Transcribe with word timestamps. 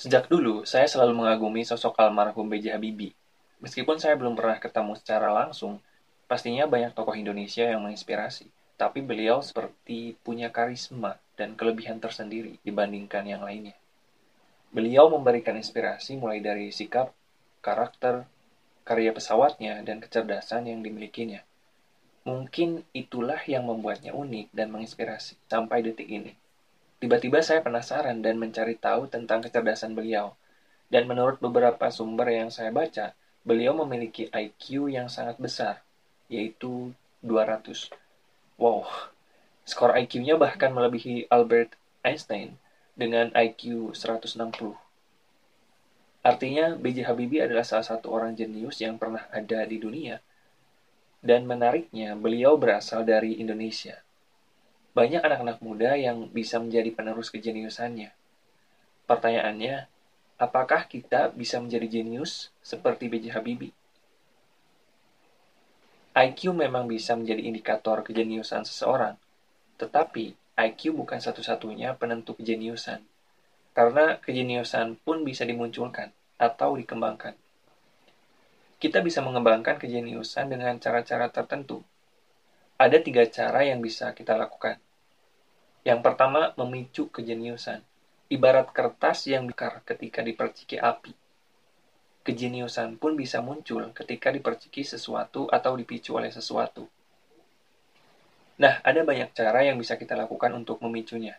Sejak 0.00 0.32
dulu, 0.32 0.64
saya 0.64 0.88
selalu 0.88 1.12
mengagumi 1.12 1.60
sosok 1.60 2.00
almarhum 2.00 2.48
B.J. 2.48 2.72
Habibie. 2.72 3.12
Meskipun 3.60 4.00
saya 4.00 4.16
belum 4.16 4.32
pernah 4.32 4.56
ketemu 4.56 4.96
secara 4.96 5.28
langsung, 5.28 5.76
pastinya 6.24 6.64
banyak 6.64 6.96
tokoh 6.96 7.12
Indonesia 7.12 7.68
yang 7.68 7.84
menginspirasi. 7.84 8.48
Tapi 8.80 9.04
beliau 9.04 9.44
seperti 9.44 10.16
punya 10.24 10.48
karisma 10.48 11.20
dan 11.36 11.52
kelebihan 11.52 12.00
tersendiri 12.00 12.56
dibandingkan 12.64 13.28
yang 13.28 13.44
lainnya. 13.44 13.76
Beliau 14.72 15.12
memberikan 15.12 15.52
inspirasi 15.60 16.16
mulai 16.16 16.40
dari 16.40 16.72
sikap, 16.72 17.12
karakter, 17.60 18.24
karya 18.88 19.12
pesawatnya, 19.12 19.84
dan 19.84 20.00
kecerdasan 20.00 20.64
yang 20.64 20.80
dimilikinya. 20.80 21.44
Mungkin 22.24 22.88
itulah 22.96 23.44
yang 23.44 23.68
membuatnya 23.68 24.16
unik 24.16 24.48
dan 24.56 24.72
menginspirasi 24.72 25.36
sampai 25.44 25.84
detik 25.84 26.08
ini. 26.08 26.39
Tiba-tiba 27.00 27.40
saya 27.40 27.64
penasaran 27.64 28.20
dan 28.20 28.36
mencari 28.36 28.76
tahu 28.76 29.08
tentang 29.08 29.40
kecerdasan 29.40 29.96
beliau. 29.96 30.36
Dan 30.92 31.08
menurut 31.08 31.40
beberapa 31.40 31.88
sumber 31.88 32.28
yang 32.28 32.52
saya 32.52 32.68
baca, 32.68 33.16
beliau 33.40 33.72
memiliki 33.72 34.28
IQ 34.28 34.92
yang 34.92 35.08
sangat 35.08 35.40
besar, 35.40 35.80
yaitu 36.28 36.92
200. 37.24 37.88
Wow, 38.60 38.84
skor 39.64 39.96
IQ-nya 39.96 40.36
bahkan 40.36 40.76
melebihi 40.76 41.24
Albert 41.32 41.72
Einstein 42.04 42.60
dengan 42.92 43.32
IQ 43.32 43.96
160. 43.96 44.76
Artinya, 46.20 46.76
B.J. 46.76 47.08
Habibie 47.08 47.40
adalah 47.40 47.64
salah 47.64 47.96
satu 47.96 48.12
orang 48.12 48.36
jenius 48.36 48.76
yang 48.84 49.00
pernah 49.00 49.24
ada 49.32 49.64
di 49.64 49.80
dunia. 49.80 50.20
Dan 51.24 51.48
menariknya, 51.48 52.12
beliau 52.12 52.60
berasal 52.60 53.08
dari 53.08 53.40
Indonesia 53.40 54.04
banyak 54.90 55.22
anak-anak 55.22 55.58
muda 55.62 55.94
yang 55.94 56.26
bisa 56.34 56.58
menjadi 56.58 56.90
penerus 56.90 57.30
kejeniusannya. 57.30 58.10
Pertanyaannya, 59.06 59.86
apakah 60.38 60.90
kita 60.90 61.30
bisa 61.30 61.62
menjadi 61.62 62.00
jenius 62.00 62.50
seperti 62.62 63.06
B.J. 63.06 63.38
Habibie? 63.38 63.74
IQ 66.10 66.58
memang 66.58 66.90
bisa 66.90 67.14
menjadi 67.14 67.38
indikator 67.46 68.02
kejeniusan 68.02 68.66
seseorang, 68.66 69.14
tetapi 69.78 70.34
IQ 70.58 70.98
bukan 70.98 71.22
satu-satunya 71.22 71.94
penentu 71.94 72.34
kejeniusan, 72.34 72.98
karena 73.72 74.18
kejeniusan 74.18 74.98
pun 75.06 75.22
bisa 75.22 75.46
dimunculkan 75.46 76.10
atau 76.34 76.74
dikembangkan. 76.74 77.38
Kita 78.82 78.98
bisa 79.06 79.22
mengembangkan 79.22 79.78
kejeniusan 79.78 80.50
dengan 80.50 80.82
cara-cara 80.82 81.30
tertentu, 81.30 81.86
ada 82.80 82.96
tiga 82.96 83.28
cara 83.28 83.60
yang 83.60 83.84
bisa 83.84 84.16
kita 84.16 84.40
lakukan. 84.40 84.80
Yang 85.84 86.00
pertama, 86.00 86.56
memicu 86.56 87.12
kejeniusan. 87.12 87.84
Ibarat 88.32 88.72
kertas 88.72 89.28
yang 89.28 89.44
bikar 89.44 89.84
ketika 89.84 90.24
diperciki 90.24 90.80
api. 90.80 91.12
Kejeniusan 92.24 92.96
pun 92.96 93.20
bisa 93.20 93.44
muncul 93.44 93.92
ketika 93.92 94.32
diperciki 94.32 94.80
sesuatu 94.80 95.44
atau 95.52 95.76
dipicu 95.76 96.16
oleh 96.16 96.32
sesuatu. 96.32 96.88
Nah, 98.64 98.80
ada 98.80 99.04
banyak 99.04 99.36
cara 99.36 99.60
yang 99.60 99.76
bisa 99.76 100.00
kita 100.00 100.16
lakukan 100.16 100.48
untuk 100.56 100.80
memicunya. 100.80 101.36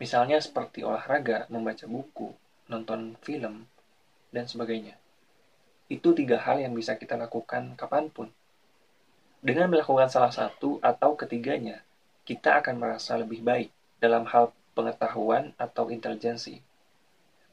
Misalnya 0.00 0.40
seperti 0.40 0.80
olahraga, 0.80 1.44
membaca 1.52 1.84
buku, 1.84 2.32
nonton 2.72 3.20
film, 3.20 3.68
dan 4.32 4.48
sebagainya. 4.48 4.96
Itu 5.92 6.16
tiga 6.16 6.40
hal 6.40 6.64
yang 6.64 6.72
bisa 6.72 6.96
kita 6.96 7.20
lakukan 7.20 7.76
kapan 7.76 8.08
pun 8.08 8.32
dengan 9.38 9.70
melakukan 9.70 10.10
salah 10.10 10.34
satu 10.34 10.82
atau 10.82 11.14
ketiganya, 11.14 11.86
kita 12.26 12.58
akan 12.58 12.82
merasa 12.82 13.14
lebih 13.14 13.40
baik 13.46 13.70
dalam 14.02 14.26
hal 14.26 14.50
pengetahuan 14.74 15.54
atau 15.54 15.94
intelijensi. 15.94 16.58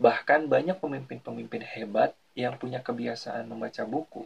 Bahkan 0.00 0.48
banyak 0.48 0.80
pemimpin-pemimpin 0.80 1.62
hebat 1.62 2.16
yang 2.34 2.56
punya 2.56 2.80
kebiasaan 2.80 3.46
membaca 3.46 3.84
buku. 3.84 4.24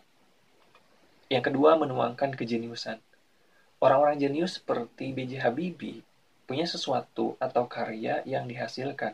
Yang 1.29 1.53
kedua, 1.53 1.77
menuangkan 1.77 2.33
kejeniusan. 2.39 3.03
Orang-orang 3.79 4.17
jenius 4.19 4.59
seperti 4.59 5.13
B.J. 5.13 5.45
Habibie 5.45 6.03
punya 6.49 6.65
sesuatu 6.65 7.37
atau 7.37 7.69
karya 7.69 8.25
yang 8.25 8.49
dihasilkan. 8.49 9.13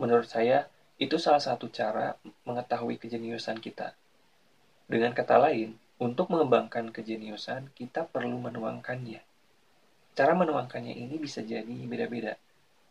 Menurut 0.00 0.26
saya, 0.30 0.72
itu 0.96 1.20
salah 1.20 1.42
satu 1.42 1.68
cara 1.68 2.16
mengetahui 2.48 2.96
kejeniusan 2.96 3.60
kita. 3.60 3.92
Dengan 4.88 5.12
kata 5.12 5.36
lain, 5.36 5.76
untuk 6.02 6.34
mengembangkan 6.34 6.90
kejeniusan, 6.90 7.70
kita 7.78 8.10
perlu 8.10 8.42
menuangkannya. 8.42 9.22
Cara 10.18 10.34
menuangkannya 10.34 10.98
ini 10.98 11.14
bisa 11.22 11.46
jadi 11.46 11.86
beda-beda. 11.86 12.34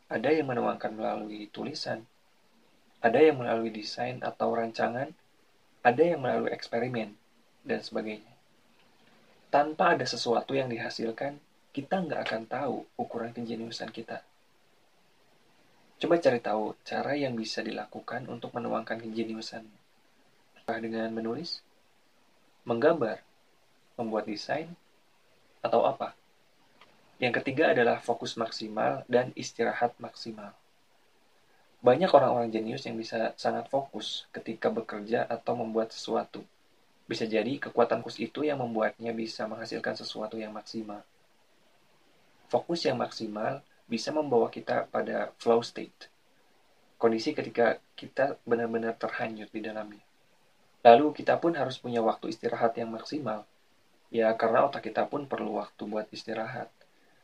Ada 0.07 0.31
yang 0.31 0.47
menuangkan 0.47 0.95
melalui 0.95 1.51
tulisan, 1.51 2.07
ada 3.03 3.19
yang 3.19 3.43
melalui 3.43 3.67
desain 3.67 4.23
atau 4.23 4.55
rancangan, 4.55 5.11
ada 5.83 6.03
yang 6.03 6.23
melalui 6.23 6.55
eksperimen, 6.55 7.19
dan 7.67 7.83
sebagainya. 7.83 8.31
Tanpa 9.51 9.99
ada 9.99 10.07
sesuatu 10.07 10.55
yang 10.55 10.71
dihasilkan, 10.71 11.35
kita 11.75 11.99
nggak 12.07 12.21
akan 12.31 12.43
tahu 12.47 12.75
ukuran 12.95 13.35
kejeniusan 13.35 13.91
kita. 13.91 14.23
Coba 16.01 16.17
cari 16.17 16.39
tahu 16.39 16.73
cara 16.87 17.13
yang 17.13 17.35
bisa 17.35 17.59
dilakukan 17.59 18.25
untuk 18.31 18.55
menuangkan 18.55 19.03
kejeniusan. 19.03 19.67
Apakah 20.63 20.81
dengan 20.81 21.11
menulis? 21.13 21.59
Menggambar, 22.65 23.21
membuat 23.97 24.29
desain, 24.29 24.69
atau 25.61 25.85
apa. 25.85 26.13
Yang 27.21 27.41
ketiga 27.41 27.69
adalah 27.69 28.01
fokus 28.01 28.33
maksimal 28.33 29.05
dan 29.05 29.29
istirahat 29.37 29.93
maksimal. 30.01 30.57
Banyak 31.81 32.09
orang-orang 32.13 32.49
jenius 32.53 32.85
yang 32.85 32.97
bisa 32.97 33.33
sangat 33.37 33.69
fokus 33.69 34.29
ketika 34.33 34.69
bekerja 34.69 35.25
atau 35.25 35.57
membuat 35.57 35.93
sesuatu. 35.93 36.41
Bisa 37.09 37.25
jadi 37.25 37.57
kekuatan 37.57 38.05
fokus 38.05 38.21
itu 38.21 38.45
yang 38.45 38.61
membuatnya 38.61 39.13
bisa 39.13 39.49
menghasilkan 39.49 39.97
sesuatu 39.97 40.37
yang 40.37 40.53
maksimal. 40.53 41.01
Fokus 42.49 42.85
yang 42.85 43.01
maksimal 43.01 43.65
bisa 43.89 44.13
membawa 44.13 44.49
kita 44.53 44.85
pada 44.89 45.33
flow 45.41 45.65
state. 45.65 46.09
Kondisi 47.01 47.33
ketika 47.33 47.81
kita 47.97 48.37
benar-benar 48.45 48.93
terhanyut 48.97 49.49
di 49.49 49.61
dalamnya. 49.65 50.05
Lalu 50.81 51.13
kita 51.13 51.37
pun 51.37 51.53
harus 51.53 51.77
punya 51.77 52.01
waktu 52.01 52.33
istirahat 52.33 52.73
yang 52.77 52.89
maksimal. 52.89 53.45
Ya, 54.09 54.33
karena 54.33 54.65
otak 54.65 54.89
kita 54.89 55.05
pun 55.05 55.29
perlu 55.29 55.61
waktu 55.61 55.81
buat 55.85 56.09
istirahat. 56.09 56.67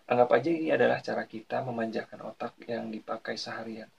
Anggap 0.07 0.29
aja 0.39 0.49
ini 0.53 0.71
adalah 0.71 1.03
cara 1.03 1.27
kita 1.27 1.65
memanjakan 1.65 2.31
otak 2.31 2.55
yang 2.69 2.87
dipakai 2.87 3.35
seharian. 3.35 3.91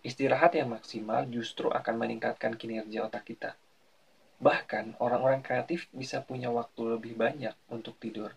Istirahat 0.00 0.56
yang 0.56 0.72
maksimal 0.72 1.28
justru 1.28 1.68
akan 1.68 1.94
meningkatkan 2.00 2.56
kinerja 2.56 3.04
otak 3.04 3.28
kita. 3.28 3.52
Bahkan, 4.40 5.00
orang-orang 5.00 5.40
kreatif 5.40 5.88
bisa 5.92 6.20
punya 6.24 6.48
waktu 6.48 6.96
lebih 6.96 7.16
banyak 7.16 7.52
untuk 7.68 7.96
tidur. 8.00 8.32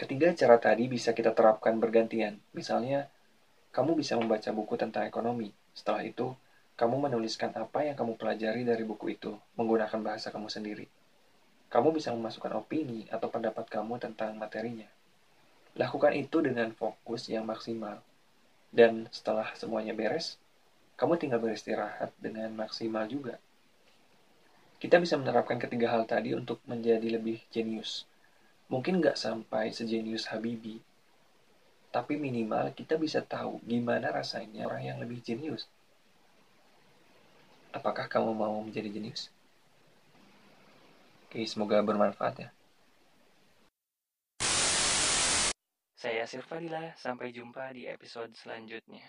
Ketiga 0.00 0.32
cara 0.32 0.56
tadi 0.56 0.88
bisa 0.88 1.12
kita 1.12 1.36
terapkan 1.36 1.76
bergantian. 1.76 2.40
Misalnya, 2.56 3.08
kamu 3.72 3.96
bisa 4.00 4.16
membaca 4.16 4.48
buku 4.48 4.74
tentang 4.80 5.04
ekonomi. 5.04 5.52
Setelah 5.76 6.00
itu, 6.04 6.32
kamu 6.80 7.12
menuliskan 7.12 7.52
apa 7.60 7.84
yang 7.84 7.92
kamu 7.92 8.16
pelajari 8.16 8.64
dari 8.64 8.88
buku 8.88 9.12
itu 9.12 9.36
menggunakan 9.60 10.00
bahasa 10.00 10.32
kamu 10.32 10.48
sendiri. 10.48 10.88
Kamu 11.68 11.92
bisa 11.92 12.08
memasukkan 12.08 12.56
opini 12.56 13.04
atau 13.12 13.28
pendapat 13.28 13.68
kamu 13.68 14.00
tentang 14.00 14.32
materinya. 14.40 14.88
Lakukan 15.76 16.16
itu 16.16 16.40
dengan 16.40 16.72
fokus 16.72 17.28
yang 17.28 17.44
maksimal. 17.44 18.00
Dan 18.72 19.12
setelah 19.12 19.52
semuanya 19.60 19.92
beres, 19.92 20.40
kamu 20.96 21.20
tinggal 21.20 21.44
beristirahat 21.44 22.16
dengan 22.16 22.48
maksimal 22.56 23.04
juga. 23.04 23.36
Kita 24.80 24.96
bisa 24.96 25.20
menerapkan 25.20 25.60
ketiga 25.60 25.92
hal 25.92 26.08
tadi 26.08 26.32
untuk 26.32 26.64
menjadi 26.64 27.12
lebih 27.12 27.44
jenius. 27.52 28.08
Mungkin 28.72 29.04
nggak 29.04 29.20
sampai 29.20 29.68
sejenius 29.68 30.32
Habibie, 30.32 30.80
tapi 31.92 32.16
minimal 32.16 32.72
kita 32.72 32.96
bisa 32.96 33.20
tahu 33.20 33.60
gimana 33.68 34.08
rasanya 34.08 34.64
orang 34.64 34.88
yang 34.88 34.96
lebih 34.96 35.20
jenius. 35.20 35.68
Apakah 37.70 38.10
kamu 38.10 38.34
mau 38.34 38.58
menjadi 38.58 38.90
jenius? 38.90 39.30
Oke, 41.30 41.46
semoga 41.46 41.78
bermanfaat 41.78 42.34
ya. 42.42 42.48
Saya 45.94 46.26
Silvadila, 46.26 46.96
sampai 46.98 47.30
jumpa 47.30 47.70
di 47.70 47.86
episode 47.86 48.34
selanjutnya. 48.34 49.06